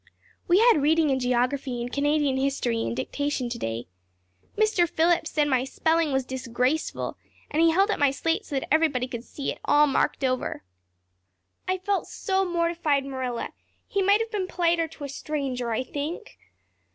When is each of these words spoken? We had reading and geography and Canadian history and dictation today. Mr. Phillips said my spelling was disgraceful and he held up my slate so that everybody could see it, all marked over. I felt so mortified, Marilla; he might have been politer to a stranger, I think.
We 0.47 0.57
had 0.57 0.81
reading 0.81 1.11
and 1.11 1.21
geography 1.21 1.79
and 1.79 1.93
Canadian 1.93 2.37
history 2.37 2.81
and 2.81 2.95
dictation 2.95 3.49
today. 3.49 3.85
Mr. 4.57 4.89
Phillips 4.89 5.29
said 5.29 5.47
my 5.47 5.63
spelling 5.63 6.11
was 6.11 6.25
disgraceful 6.25 7.17
and 7.51 7.61
he 7.61 7.69
held 7.69 7.91
up 7.91 7.99
my 7.99 8.09
slate 8.09 8.43
so 8.43 8.55
that 8.55 8.73
everybody 8.73 9.07
could 9.07 9.23
see 9.23 9.51
it, 9.51 9.59
all 9.63 9.85
marked 9.85 10.23
over. 10.23 10.63
I 11.67 11.77
felt 11.77 12.07
so 12.07 12.43
mortified, 12.43 13.05
Marilla; 13.05 13.53
he 13.87 14.01
might 14.01 14.21
have 14.21 14.31
been 14.31 14.47
politer 14.47 14.87
to 14.87 15.03
a 15.03 15.07
stranger, 15.07 15.69
I 15.69 15.83
think. 15.83 16.35